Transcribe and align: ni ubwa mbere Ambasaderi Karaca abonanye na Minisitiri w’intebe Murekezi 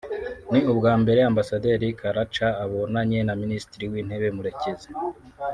ni 0.51 0.59
ubwa 0.71 0.93
mbere 1.01 1.19
Ambasaderi 1.29 1.87
Karaca 1.99 2.47
abonanye 2.63 3.19
na 3.23 3.33
Minisitiri 3.41 3.85
w’intebe 3.91 4.27
Murekezi 4.35 4.89